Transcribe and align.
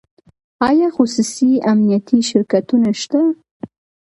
آیا 0.67 0.87
خصوصي 0.95 1.51
امنیتي 1.71 2.19
شرکتونه 2.29 2.89
شته؟ 3.01 3.21